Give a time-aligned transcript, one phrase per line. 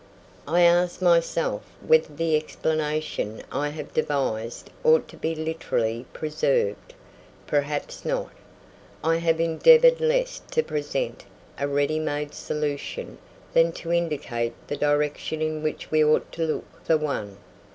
[0.47, 6.95] I ask myself whether the explanation I have devised ought to be literally preserved.
[7.45, 8.31] Perhaps not.
[9.03, 11.25] I have endeavoured less to present
[11.59, 13.19] a ready made solution
[13.53, 17.37] than to indicate the direction in which we ought to look for one.